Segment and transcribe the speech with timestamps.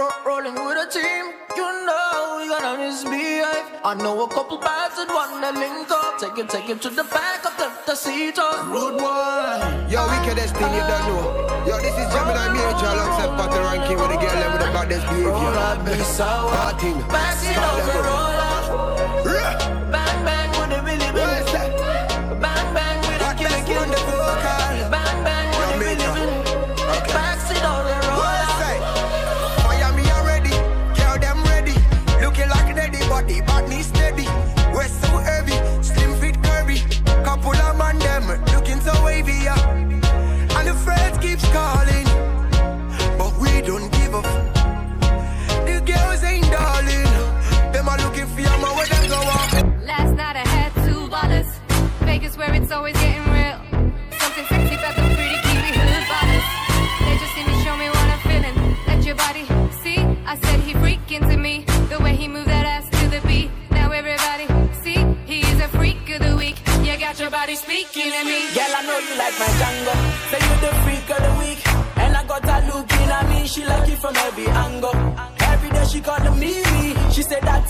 [0.00, 3.68] Rolling with a team, you know we gonna misbehave.
[3.84, 6.18] I know a couple bands that wanna link up.
[6.18, 9.90] Take him, take him to the back of the, the seat on Rude one.
[9.92, 11.68] Yo, wickedest thing you don't know.
[11.68, 15.28] Yo, this is Gemini Major alongside Patoranking with a girl with the baddest behavior.
[15.28, 16.48] Roll up, be sour.
[16.48, 17.02] Parting.
[17.04, 18.39] Pass it over, roll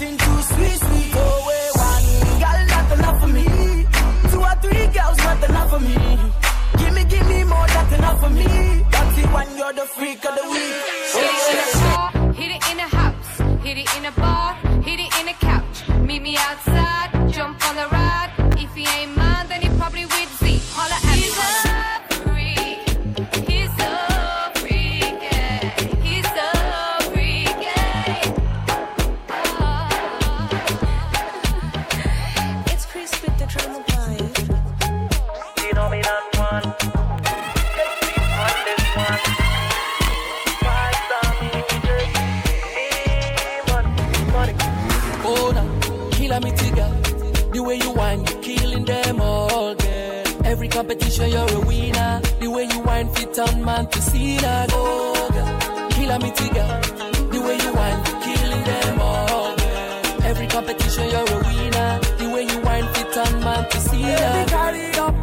[0.02, 0.39] into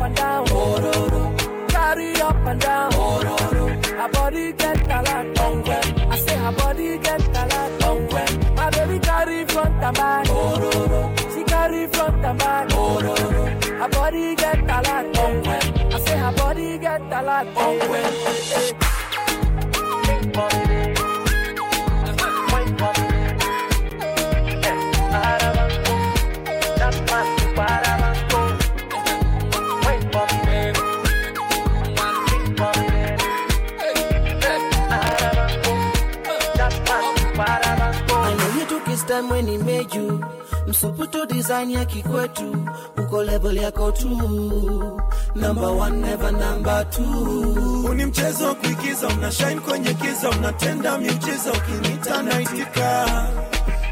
[0.08, 0.46] and down.
[0.48, 1.70] Ororo.
[1.70, 2.92] Carry up and down.
[2.92, 3.66] Ororo.
[4.00, 6.12] Her body get talent on well.
[6.14, 8.34] I say her body get talent on well.
[8.56, 10.26] My baby carry front and back.
[10.28, 11.02] Ororo.
[11.34, 12.70] She carry front and back.
[12.70, 13.18] Ororo.
[13.82, 15.96] Her body get talent on well.
[15.96, 18.87] I say her body get a talent on well.
[40.68, 42.56] Msuputo design ya kikwetu,
[42.98, 44.10] uko level yako tu,
[45.36, 47.84] number one never number two.
[47.90, 53.06] Uni mchezo kuigiza, una shine kwenye kiza, unatenda miujiza, ukinita naitika.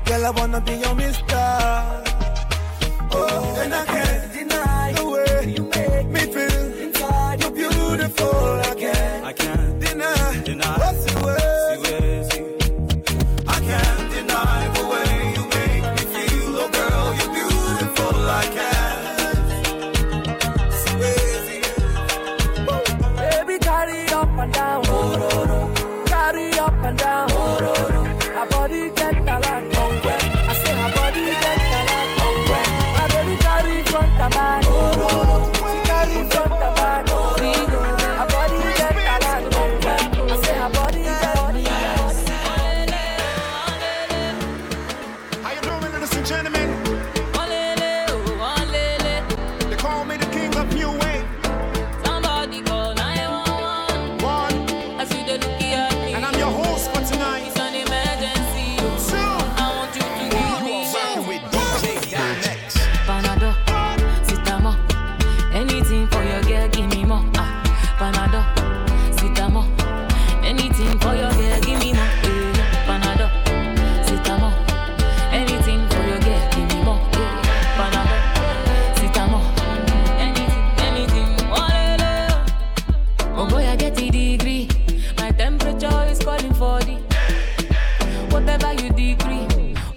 [0.05, 1.83] Girl I wanna be your mister.
[3.11, 4.29] Oh, and I can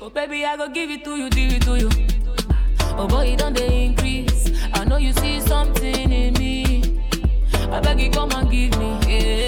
[0.09, 1.91] Oh, baby, I go give it to you, give it to you.
[2.97, 4.51] Oh, boy, it don't they increase.
[4.73, 7.03] I know you see something in me.
[7.71, 9.48] I beg you, come and give me, yeah.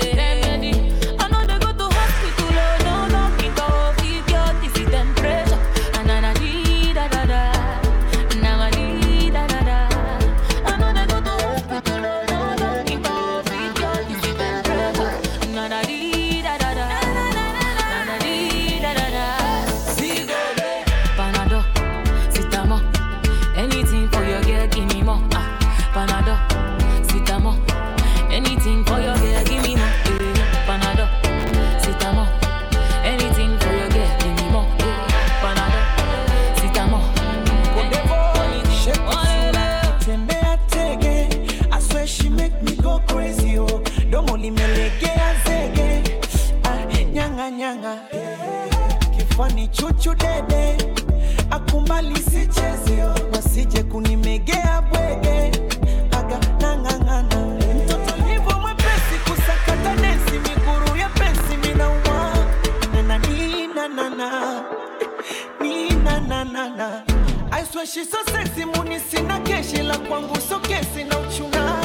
[67.87, 71.85] She's so sexy muni sina keshi la kwangu so kesi na uchuna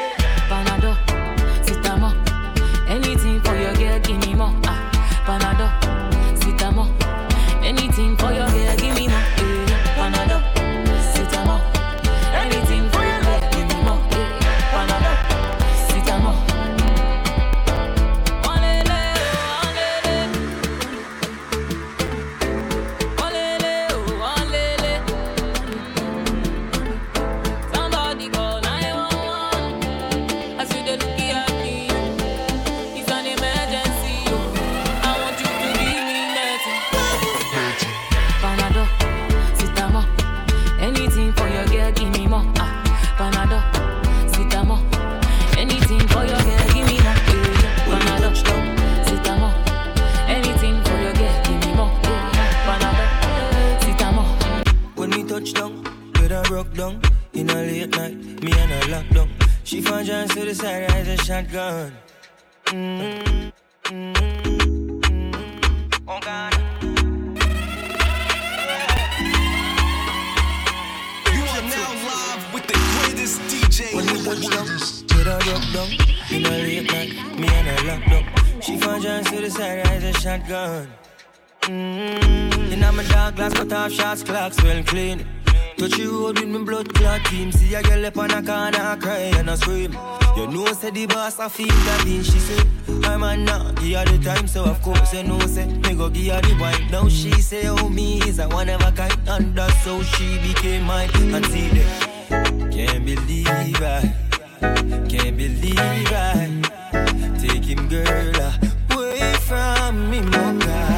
[60.05, 61.93] Chance to the side, as a shotgun.
[62.67, 63.49] Mm-hmm.
[63.85, 65.31] Mm-hmm.
[66.07, 66.55] Oh God.
[71.33, 73.95] You are now live with the greatest DJ.
[73.95, 74.67] When we touch down,
[75.07, 75.89] get her broke down.
[76.31, 78.25] In a late night, me and her locked down.
[78.61, 80.89] She found chance to the side, as a shotgun.
[81.63, 82.73] Mm-hmm.
[82.75, 85.27] In my dark glass, cut off shots, clocks well clean.
[85.77, 87.51] Touch you road with me blood clot team.
[87.53, 89.93] See a girl up on a corner, cry and I scream.
[90.37, 92.23] You know, say the boss, I feel that in.
[92.23, 92.63] She say,
[93.05, 96.09] I'm a nah, give her the time, so of course, you know, say, me go
[96.09, 96.91] give her the wine.
[96.91, 100.39] Now she say, oh, me is a one of a kind, and that's how she
[100.39, 101.11] became mine.
[101.15, 104.15] And see that, can't believe I,
[105.09, 106.63] can't believe I,
[107.39, 108.53] take him, girl,
[108.91, 110.94] away from me, my God.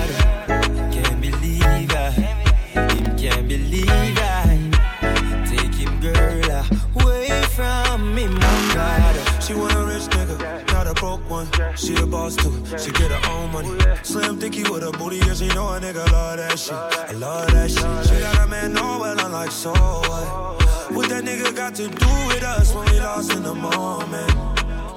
[9.46, 11.46] She want a rich nigga, not a broke one.
[11.76, 13.78] She a boss too, she get her own money.
[14.02, 16.72] Slim thicky with a booty, yeah, she know a nigga love that shit.
[16.74, 18.08] I love that shit.
[18.08, 20.64] She got a man, know well, I'm like, so what?
[20.96, 24.32] What that nigga got to do with us when we lost in the moment?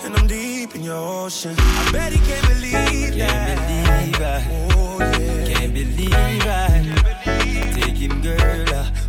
[0.03, 1.53] And I'm deep in your ocean.
[1.55, 3.57] I bet he can't believe that.
[3.59, 5.53] Can't believe I, Oh, yeah.
[5.53, 9.08] can't believe I, take him, girl, away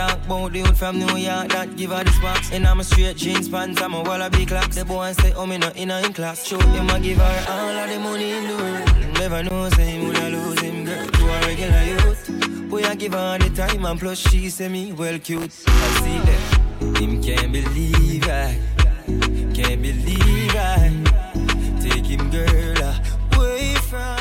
[0.00, 2.50] talk about the youth from New York that give her the sparks.
[2.52, 4.76] And I'm a straight jeans pants, I'm a wallaby clocks.
[4.76, 6.46] The boy say, oh me not in a in class.
[6.46, 9.18] Show him I give her all of the money in the world.
[9.18, 12.70] Never know say him would I lose him girl to a regular youth.
[12.70, 15.54] Boy I give her the time and plus she say me well cute.
[15.66, 18.58] I see that him can't believe I,
[19.56, 20.92] can't believe I.
[21.82, 22.94] Take him girl
[23.34, 24.19] away from,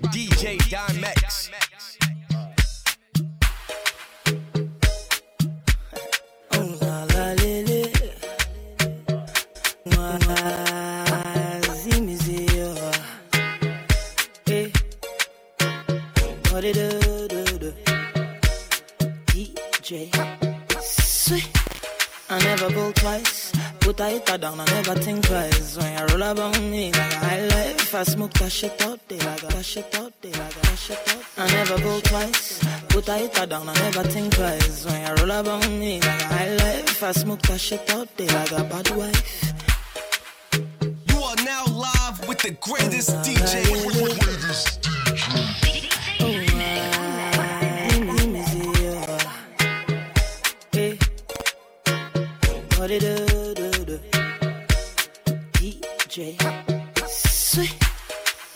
[0.00, 1.50] with DJ Dymexx.
[6.52, 7.92] Oh la la lele,
[11.66, 12.68] wazimizio,
[14.50, 14.70] eh,
[16.50, 17.72] what it do do do,
[19.26, 20.10] DJ,
[20.80, 21.48] sweet.
[22.30, 23.52] I never go twice.
[23.80, 25.76] Put a hitter down, I never think twice.
[25.76, 26.92] When you roll about me
[27.98, 30.78] I smoke that shit up, they like a that shit up, they like a that
[30.78, 31.20] shit up.
[31.36, 32.60] I never go twice.
[32.90, 34.86] Put a hitter down, I never think twice.
[34.86, 38.62] When you roll about me high life, I smoke that shit up, they like a
[38.62, 39.52] bad wife.
[41.10, 43.66] You are now live with the greatest DJ.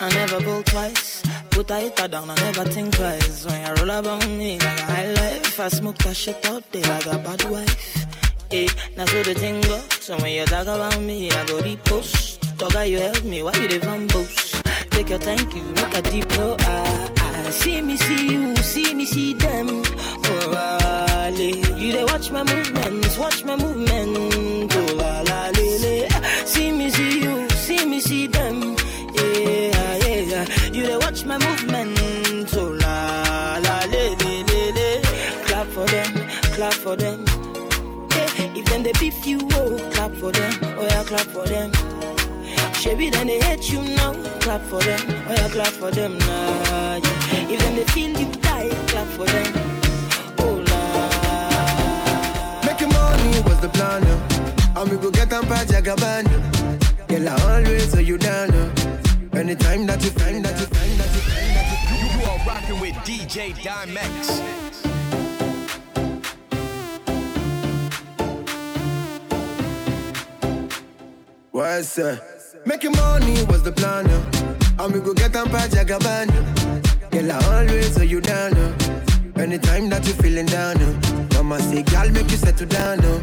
[0.03, 1.23] I never go twice.
[1.51, 3.47] Put a hitter down, I never think twice.
[3.47, 6.83] When you roll about me like a high life, I smoke that shit up, they
[6.83, 8.07] like a bad wife.
[8.51, 8.67] Hey,
[8.97, 9.79] that's what the thing go.
[10.01, 12.59] So when you talk about me, I go repost.
[12.59, 14.91] Toga, you help me, why you the vambos?
[14.91, 17.51] Take your thank you, make a deep no ah, ah.
[17.53, 19.69] See me, see you, see me, see them.
[19.71, 21.79] Oh, la, le.
[21.79, 24.73] You they watch my movements, watch my movement.
[24.75, 26.09] Oh, la, la, le, le.
[26.45, 28.82] See me, see you, see me, see them.
[36.63, 37.25] Clap for them.
[37.27, 40.53] Yeah, if them they beef you, oh, clap for them.
[40.79, 41.73] Oh, yeah, clap for them.
[42.73, 44.13] Shabby, then they hate you now.
[44.39, 45.01] Clap for them.
[45.27, 47.01] Oh, yeah, clap for them now.
[47.03, 47.51] Yeah.
[47.51, 49.53] If then they feel you die, clap for them.
[50.39, 50.81] Oh, la.
[52.65, 54.81] Making money was the plan, uh.
[54.81, 56.29] and we go get them by Jagaban.
[57.09, 58.53] Girl, I always hold you down.
[58.53, 58.71] Uh.
[59.33, 62.41] Anytime that you find that you find that you find that you You, you are
[62.47, 64.82] rocking with DJ Dymexx.
[71.53, 72.19] What's that?
[72.65, 74.83] Making money was the plan, uh.
[74.85, 76.29] and we go get them by Jagaban.
[77.11, 78.55] Girl, I always hold you down.
[78.57, 78.73] Uh.
[79.37, 81.29] Anytime that you feeling down, uh.
[81.35, 83.01] Mama say, girl, make you settle down.
[83.05, 83.21] Uh.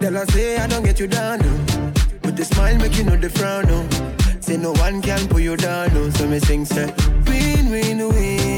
[0.00, 1.42] Tell her say I don't get you down.
[1.42, 1.92] Uh.
[2.24, 3.66] With the smile, make you know the frown.
[3.66, 4.40] Uh.
[4.40, 5.90] Say no one can pull you down.
[5.90, 6.10] Uh.
[6.10, 6.92] So me sing say,
[7.26, 8.49] win, win, win,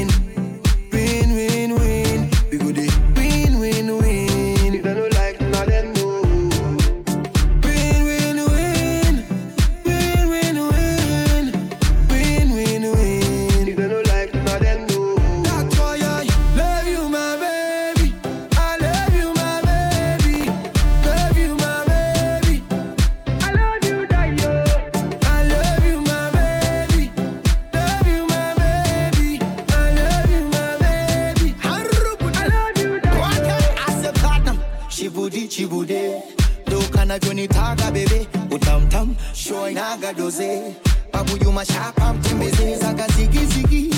[40.03, 40.75] shoinaga doze
[41.13, 43.89] babuyuma shapa mtembeze zaga zigizigi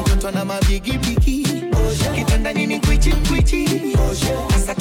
[0.00, 1.46] mtoto na mabigibigi
[2.14, 3.68] kitanda nini kwichi kwichi.
[4.50, 4.74] Sasa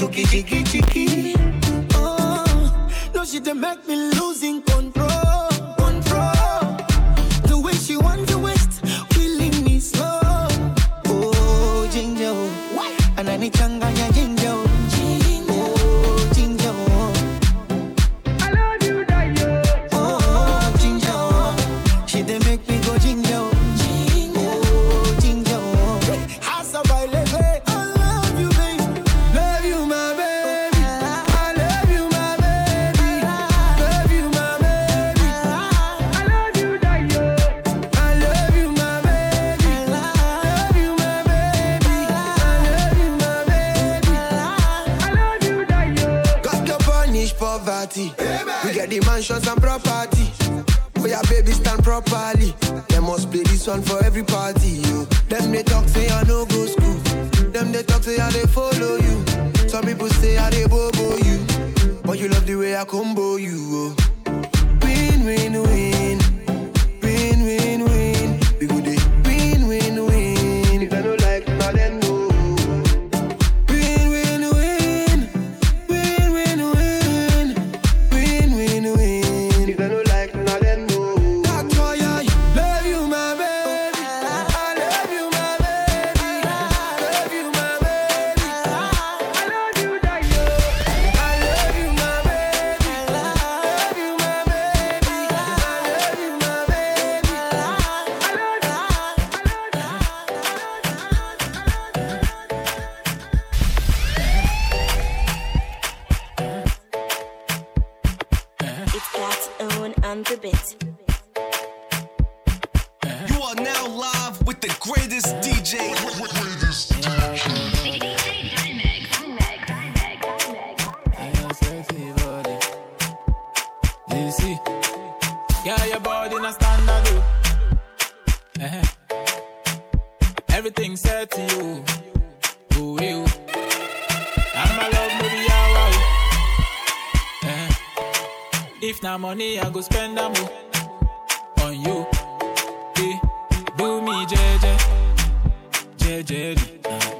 [146.85, 147.15] Uh.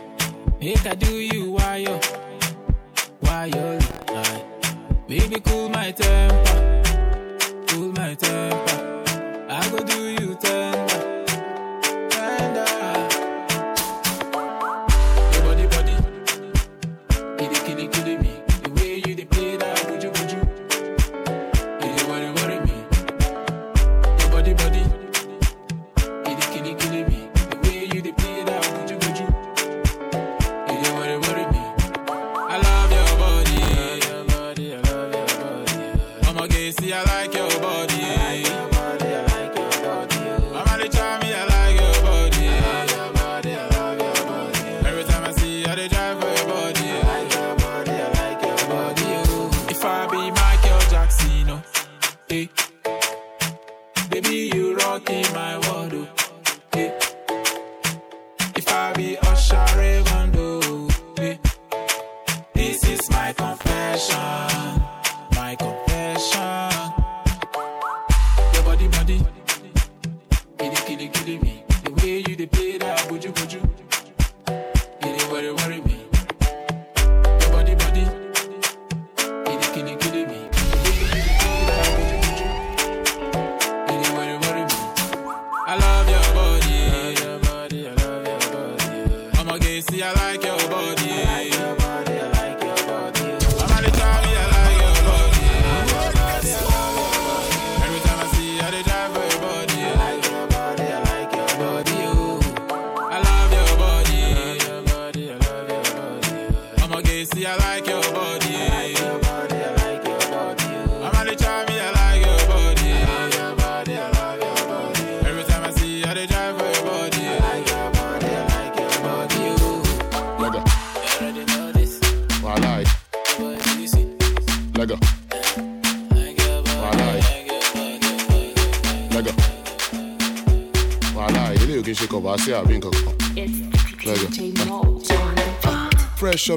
[0.59, 1.99] Make I do you why yo,
[3.19, 3.79] why yo.
[4.07, 4.39] Uh.
[5.07, 6.83] Baby, cool my temper,
[7.67, 8.79] cool my temper.
[9.49, 10.22] I go do you
[70.71, 71.63] kitty, kitty, kitty me.
[71.83, 73.61] The way you dey play that, would you, would you,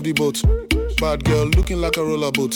[0.07, 0.41] the boat.
[1.01, 2.55] Bad girl looking like a roller boat.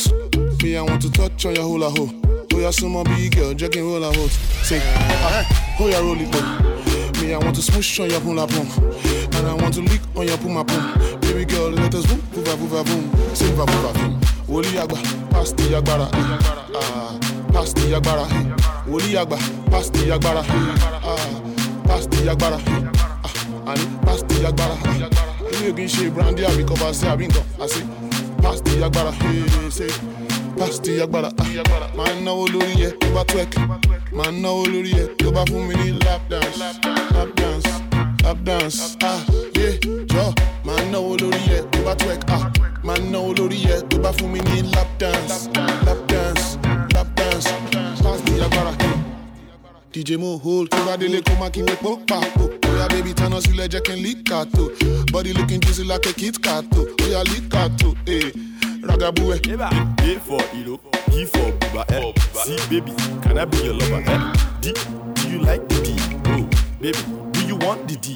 [0.62, 2.08] Me, I want to touch on your hula ho.
[2.52, 4.30] Oh, you're some big girl, jerking roller boat.
[4.62, 7.20] Say, ah, oh, yeah, roll it though.
[7.20, 8.70] Me, I want to smoosh on your hula pump.
[9.34, 11.20] And I want to lick on your puma pump.
[11.22, 13.34] Baby girl, let us boom, boom, boom, boom.
[13.34, 14.20] Say, boom, boom, boom.
[14.50, 14.98] Wòlí àgbà,
[15.30, 16.08] pass the agbára.
[16.12, 16.74] eh.
[16.74, 17.18] Ah,
[17.52, 18.26] pass the agbára.
[18.26, 18.90] eh.
[18.90, 19.38] Wòlí àgbà,
[19.70, 20.40] pass the agbára.
[20.42, 20.74] eh.
[21.04, 22.58] Ah, pass the agbára.
[22.58, 22.82] eh.
[23.22, 25.29] Ah, àní pass the
[25.60, 25.66] agbára.
[25.66, 27.44] Ilé ògì ń ṣe brandy àbí kọ́ba sí àbí nǹkan.
[27.60, 27.80] Àṣé
[28.42, 29.12] pass agbára.
[29.70, 29.88] Say
[30.58, 31.28] pass agbára.
[31.38, 33.54] Ah, Máa náwó lórí yẹ tó bá twerk.
[34.12, 36.58] Máa ń náwó lórí yẹ tó bá fún mi ní lap dance.
[36.58, 37.68] Lap dance.
[38.24, 38.96] Lap dance.
[39.02, 39.20] Ah,
[39.56, 39.76] yeah,
[40.08, 40.32] jọ.
[40.64, 42.22] Máa ń náwó lórí yẹ tó bá twerk.
[42.28, 42.50] Ah,
[42.84, 45.48] máa ń náwó lórí yẹ tó bá fún mi ní lap dance.
[45.86, 46.58] Lap dance.
[46.94, 47.48] Lap dance.
[48.24, 48.99] The agbára.
[49.92, 52.44] DJ Mo hold tó bá délé kó má kí mi pọ́ pàpò.
[52.70, 54.70] Oya baby tana sílẹ̀ jẹ́ kí n lí kàtó.
[55.12, 56.86] Body looking juicy like a Kit Kato.
[57.02, 57.94] Oya lí kàtó.
[58.06, 58.30] Eh,
[58.86, 59.40] ragabu ẹ̀.
[59.60, 60.78] A for Ilo,
[61.10, 62.12] P for Buba, eh.
[62.44, 64.02] C baby, can I be your lover?
[64.06, 64.32] Eh?
[64.60, 64.72] D,
[65.14, 65.90] do you like the D?
[66.26, 66.46] Oh,
[66.80, 66.98] baby,
[67.32, 68.14] do you want the D?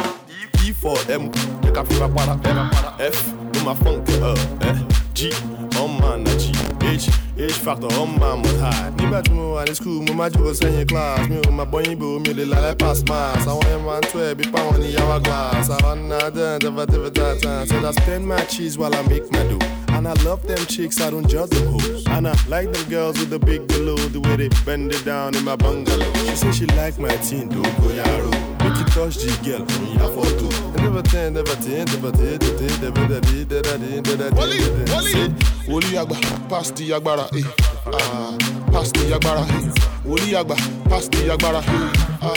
[0.65, 1.29] E for M,
[1.63, 2.37] the cafe para.
[2.39, 4.79] Para, F, do my funk, uh, eh.
[5.13, 5.33] G,
[5.81, 6.54] on my na G.
[6.85, 8.91] H, H factor on my must high.
[8.97, 11.29] Nígbà tí mo wà ní school, mo máa jókòó sẹ́yìn class.
[11.29, 13.47] Mi ò máa bọ́ yín mi ò lè lálẹ́ pass mass.
[13.47, 15.69] Àwọn yẹn máa ń tó ẹbí páwọn ní yàrá glass.
[15.71, 17.67] Àwọn náà dán dẹ́fà dẹ́fà dáadáa.
[17.69, 19.67] Said I spend my cheese while I make my dough.
[19.95, 22.05] And I love them chicks, I don't judge them hoes.
[22.09, 25.35] And I like them girls with the big below, the way they bend it down
[25.37, 26.13] in my bungalow.
[26.27, 28.54] She say she like my teen, don't go yaro.
[28.85, 30.47] You touch the girl, me a photo.
[30.83, 34.95] Never ten, never ten, never ten, never ten, never Wally, never ten.
[34.95, 35.13] Wally.
[35.13, 35.29] Say,
[35.69, 36.17] Wòlí àgbà,
[36.49, 37.27] pass the agbára.
[37.33, 37.45] Eh.
[37.87, 38.37] Ah,
[38.73, 39.41] pass the agbára.
[39.49, 39.73] Eh.
[40.07, 40.57] Wòlí àgbà,
[40.91, 41.61] pass the agbára.
[41.61, 41.93] Eh.
[42.21, 42.35] Ah,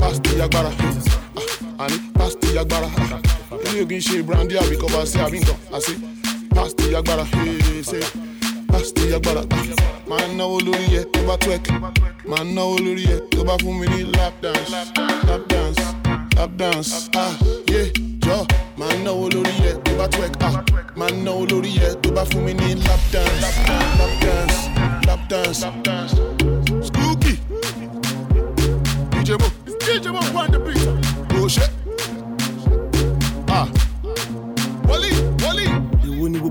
[0.00, 0.70] pass the agbára.
[0.70, 0.98] Eh.
[1.78, 2.88] Ah, àní pass the agbára.
[2.98, 3.20] Ah,
[3.70, 5.58] Ilé ògì ń ṣe brandy àbí kọ́ba sí àbí nǹkan.
[5.72, 5.94] Àṣé
[6.54, 7.24] pass the agbára.
[7.46, 8.02] Eh, say,
[8.94, 9.42] the agbára.
[10.08, 11.68] Máa náwó lórí yẹ tó bá twerk.
[12.24, 14.70] Máa náwó lórí yẹ tó bá fún mi ní lap dance.
[15.26, 15.82] Lap dance.
[16.36, 17.10] Lap dance.
[17.14, 17.32] Ah,
[17.70, 17.88] yeah,
[18.20, 18.46] jọ.
[18.76, 20.32] Máa náwó lórí yẹ tó bá twerk.
[20.40, 20.62] Ah,
[20.96, 23.40] máa náwó lórí yẹ tó bá fún mi ní lap dance.
[23.40, 23.54] Lap
[24.22, 24.58] dance.
[25.06, 25.62] Lap dance.
[25.66, 26.16] Lap dance.
[26.86, 27.34] Spooky.
[29.12, 29.48] DJ Mo.
[29.86, 30.88] DJ Mo on the beat.
[31.42, 31.70] Oh shit.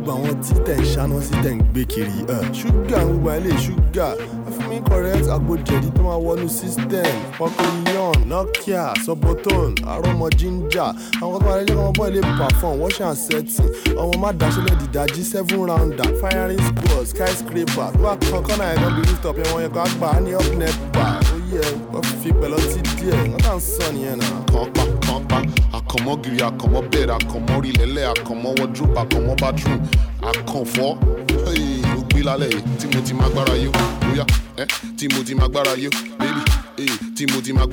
[0.08, 2.12] Gbogbo àwọn tí tẹ̀ ń ṣáná sí tẹ̀ ń gbé kiri?
[2.60, 4.08] Ṣúgà ń gbogbo ilé ṣúgà.
[4.56, 7.12] Fún mi correct agbójẹ̀dí tó máa wọnú system.
[7.38, 10.92] Pọkìlíọ̀n, Nokia, Soboton, Arọ́mọ Ginger.
[11.22, 13.70] Àwọn kan tó máa kí ọmọ bọ́ọ̀ lè perform, wash and setting.
[14.02, 16.08] Ọmọ má daṣẹ́lẹ̀ dìdájí seven rounder.
[16.22, 17.90] Firing squad, skyscraper.
[17.94, 20.32] Tó bá kan kọ́nà ẹ̀ kan bí rooftop yẹn wọ́n yẹn kó àgbà á ní
[20.40, 21.06] up nepa.
[21.36, 23.20] Ó yẹ wọ́n fi pẹ̀lú ọtí díẹ̀.
[23.32, 24.40] Wọ́n kà ń sọ nìyẹn náà.
[24.52, 25.38] kan pa kan pa
[25.98, 29.80] àkànmọ́ gírí àkànmọ́ bẹ́ẹ̀rẹ̀ àkànmọ́ rílẹ̀lẹ̀ àkànmọ́ wọ́dúrópù àkànmọ́ bathroom
[30.30, 30.90] àkànfọ́
[31.94, 33.70] ló gbé lálẹ́ yìí tí mo ti máa gbára yó
[34.06, 34.24] bóyá
[34.98, 36.42] tí mo ti máa gbára yó baby
[37.16, 37.68] tí mo ti máa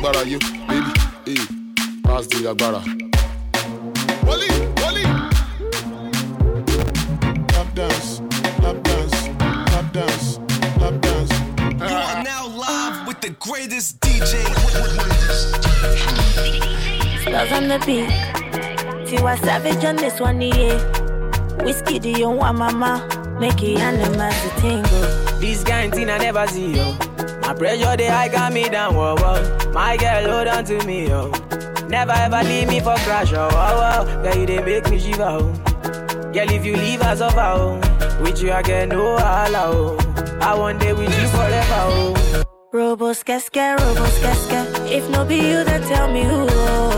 [0.00, 0.20] gbára
[2.04, 2.80] pass the agbára.
[4.26, 4.50] Wally,
[4.82, 5.04] Wally.
[7.54, 8.20] Lap dance,
[8.62, 9.16] lap dance,
[9.72, 10.38] lap dance,
[10.80, 11.32] lap dance.
[11.78, 14.32] You are now live with the greatest DJ.
[17.30, 18.10] Stars on the beat.
[19.06, 20.74] Tiwa Savage on this one, yeah.
[21.62, 23.06] Whiskey, the young one, mama.
[23.38, 25.38] Make it animals to tingle.
[25.38, 26.92] This kind thing I never see, yo.
[27.42, 29.70] My pressure, they high got me down, whoa, whoa.
[29.72, 31.30] My girl, hold on to me, yo.
[31.86, 34.22] Never ever leave me for crash, oh, oh, oh.
[34.24, 35.52] Girl, you they make me shiver, oh.
[36.32, 38.20] Girl, if you leave us over, oh.
[38.20, 40.38] With you, I get no allow, oh.
[40.42, 42.49] I want day with you forever, oh.
[42.72, 44.64] Robos casca, robos casca.
[44.86, 46.46] If no be you, then tell me who.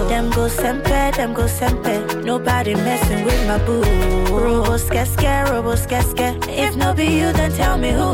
[0.07, 2.23] Them go sempe, them go sempe.
[2.23, 3.81] Nobody messing with my boo.
[4.29, 6.37] Robos casca, robos casca.
[6.47, 8.13] If no be you, then tell me who.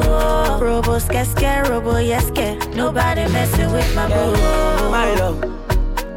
[0.63, 2.57] Robos casca, robo yeske.
[2.77, 4.91] Nobody messing with my boo.
[4.93, 5.43] My love,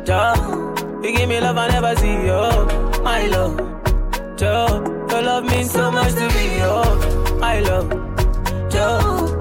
[0.06, 3.02] Joe, you give me love I never see, yo.
[3.02, 3.58] My love,
[4.38, 6.84] Joe, your love means so much to me, yo.
[7.40, 7.90] My love,
[8.70, 9.41] Joe,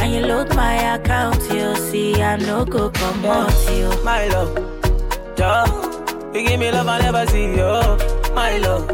[0.00, 3.88] And you load my account, you see, I no go come out, you.
[4.04, 4.54] My love,
[5.36, 5.64] Joe,
[6.34, 7.96] you give me love I never see, yo.
[8.34, 8.86] My love,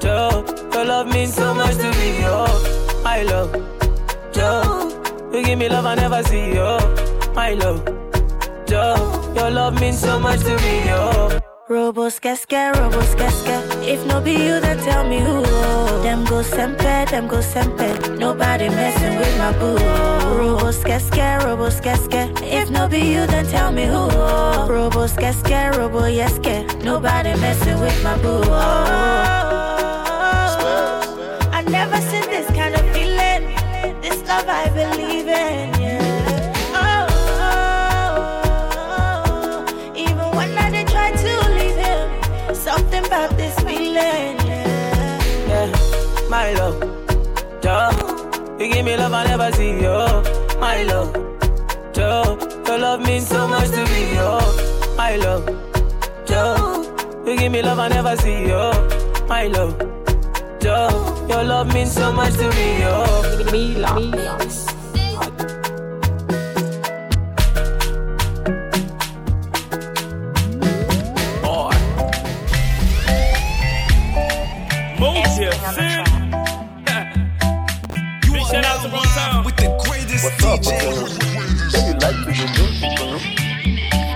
[0.00, 2.46] Joe, your love means so much to me, yo.
[3.02, 3.52] My love,
[4.32, 6.78] Joe, you give me love I never see, yo.
[7.34, 7.84] My love,
[8.66, 11.45] Joe, your love means so much to me, yo.
[11.68, 13.60] Robos casca, robos casca.
[13.82, 15.42] If no be you, then tell me who.
[15.44, 16.00] Oh.
[16.00, 18.16] Them go sempe, them go sempe.
[18.16, 19.76] Nobody messing with my boo.
[19.80, 20.36] Oh.
[20.38, 22.30] Robos casca, robos casca.
[22.40, 23.96] If no be you, then tell me who.
[23.96, 24.68] Oh.
[24.70, 26.64] Robos casca, robo yeske.
[26.84, 28.42] Nobody messing with my boo.
[31.50, 33.42] I never seen this kind of feeling.
[34.02, 35.75] This love I believe in,
[42.96, 45.46] something about this feeling, yeah.
[45.48, 46.80] Yeah, my love,
[47.62, 50.22] Joe, you give me love I never see, yo.
[50.58, 51.12] My love,
[51.92, 54.38] Joe, your love means so much to me, yo.
[54.96, 55.46] My love,
[56.26, 58.72] Joe, you give me love I never see, yo.
[59.28, 59.78] My love,
[60.60, 63.52] Joe, your love means so much to me, yo.
[63.52, 64.75] Me love.
[80.26, 80.74] What's up, DJ?
[81.86, 82.50] you like to you?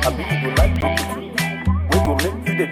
[0.03, 1.23] I mean, you like to do
[1.87, 2.67] We go make you the.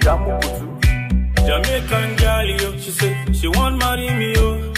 [1.46, 4.72] Jamaican girl, yo, she say she want marry me, yo.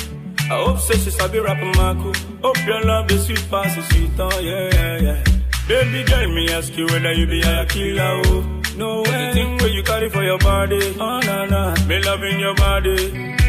[0.51, 2.13] I hope say she sabi rap Marco.
[2.43, 5.25] Hope your love the sweet pass the sweet, oh yeah, yeah, yeah.
[5.67, 8.63] Baby girl, me ask you whether you be a killer, oh.
[8.77, 9.05] No way.
[9.05, 13.40] The thing where you carry for your body, oh na na, me loving your body.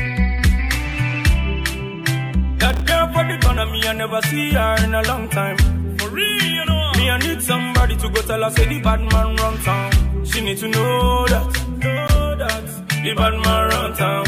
[2.62, 5.58] That girl for the corner, me I never see her in a long time.
[5.97, 6.91] For real, you know.
[6.97, 9.91] Me I need somebody to go tell her say the bad man run town.
[10.26, 11.47] She need to know that,
[11.84, 12.65] know that
[13.04, 14.26] the bad man run town.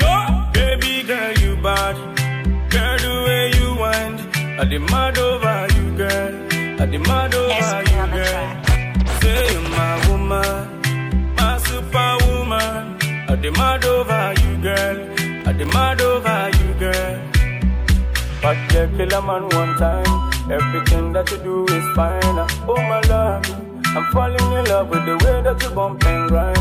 [0.00, 0.12] Yo,
[0.52, 1.96] baby girl, you bad.
[2.74, 4.16] Girl, the way you wind,
[4.60, 6.34] I demand over you, girl.
[6.82, 8.48] I demand over you, girl.
[9.20, 12.98] Say you're my woman, my superwoman.
[13.30, 15.17] I demand over you, girl.
[15.58, 17.20] I demand over you, girl.
[18.40, 20.30] But you kill a man one time.
[20.48, 22.22] Everything that you do is fine.
[22.68, 23.42] Oh my love,
[23.86, 26.54] I'm falling in love with the way that you bump and grind.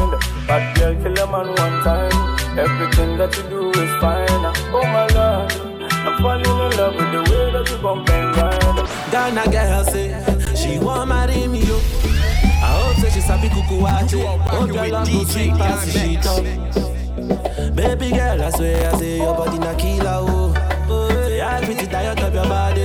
[0.48, 2.58] But girl, kill a man one time.
[2.58, 4.28] Everything that you do is fine.
[4.74, 5.52] Oh my love,
[5.92, 9.12] I'm falling in love with the way that you bump and grind.
[9.12, 11.78] Ghana girl say she want marry me yo.
[12.66, 14.26] I hope say she sabi kuku wache.
[14.50, 16.84] Hope your love go sweet pass the shit up.
[16.84, 16.97] Oh.
[17.28, 20.54] Baby girl, I swear I say your body na killer oh.
[21.28, 22.77] say I pretty tired of your body.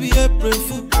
[0.00, 0.99] Be April fool,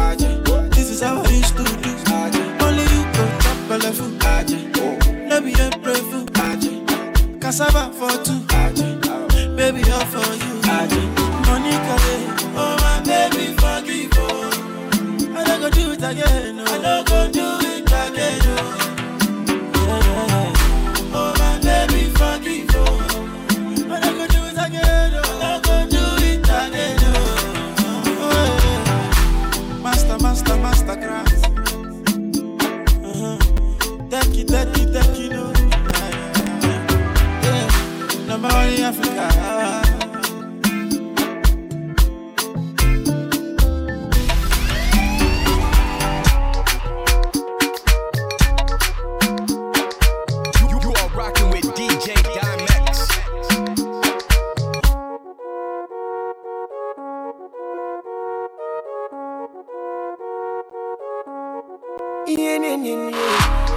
[62.50, 63.69] in, in, in.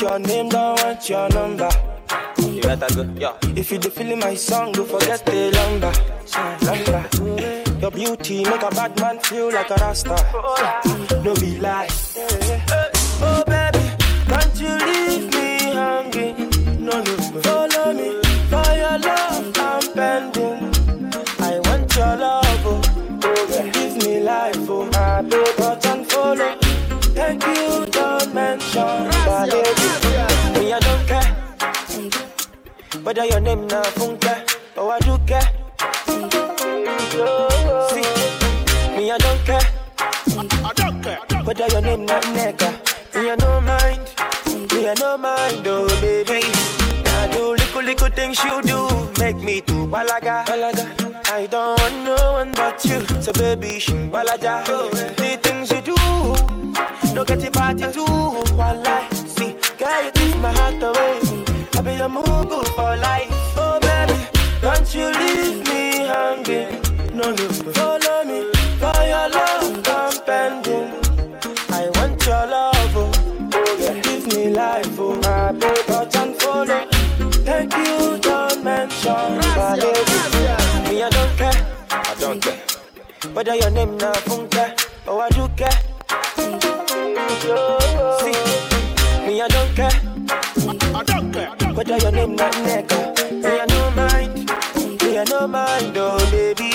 [0.00, 1.68] your name, don't want your number.
[2.38, 3.36] You better go, yeah.
[3.56, 5.92] If you feeling my song, don't forget the lumber.
[7.80, 10.16] Your beauty make a bad man feel like a rasta.
[11.24, 11.88] No be lie.
[33.16, 34.28] Whether your name na Funke
[34.76, 35.40] or Aduke.
[37.88, 39.58] See, see, me I don't care.
[40.62, 41.18] I don't care.
[41.42, 42.76] Whether your name na Nega,
[43.14, 44.04] me I no mind.
[44.70, 46.44] Me I no mind, oh baby.
[47.06, 48.86] I do little little things you do
[49.18, 50.44] make me do balaga.
[50.44, 50.84] balaga.
[51.32, 54.64] I don't want no one but you, so baby shimbalaja.
[54.68, 54.90] Oh.
[54.90, 58.04] The things you do, no get it party too,
[58.54, 58.95] wala.
[83.36, 84.64] Whether your name na Funke
[85.06, 85.68] or care.
[88.16, 88.32] See,
[89.26, 89.92] me I don't care.
[90.96, 91.50] I don't care.
[91.74, 93.12] Whether your name na Nega,
[93.44, 94.48] me I no mind.
[95.02, 96.65] Me I no mind, oh baby.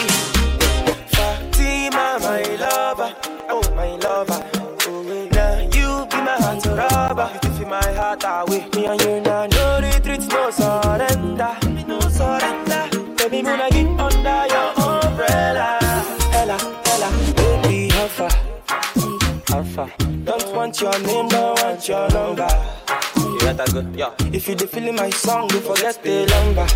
[17.35, 18.29] baby, alpha,
[19.53, 19.91] alpha.
[20.23, 22.47] Don't want your name, don't want your number.
[23.17, 24.11] You gotta go, yeah.
[24.33, 26.67] If you feeling my song, you forget the number,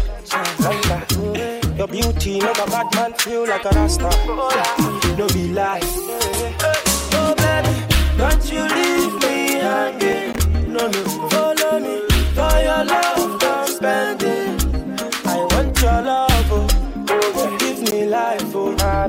[0.62, 1.76] number.
[1.78, 4.10] Your beauty make a bad man feel like a rasta.
[5.18, 5.82] No be lie.
[7.18, 7.74] Oh baby,
[8.18, 10.34] don't you leave me hanging.
[10.72, 12.02] No, no, follow me
[12.34, 14.66] for your love, don't spend it.
[15.26, 16.68] I want your love, oh,
[17.36, 18.55] oh give me life.
[19.06, 19.08] I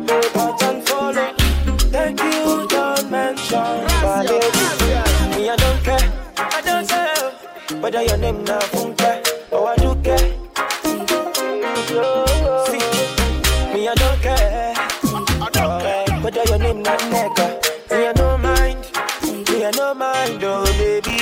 [5.54, 6.90] don't care, I care
[9.76, 10.34] do care.
[14.20, 14.74] Care.
[16.46, 17.00] Your name not
[17.90, 18.78] me, I don't mind.
[19.48, 21.16] Me, I don't mind, oh baby.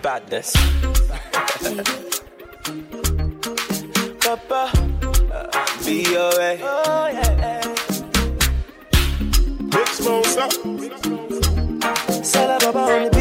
[0.00, 0.52] Badness.
[4.20, 4.70] Papa,
[5.32, 6.60] uh, be your way.
[6.62, 7.35] Oh, yeah
[10.06, 10.48] closer.
[12.22, 13.15] Sell baba on the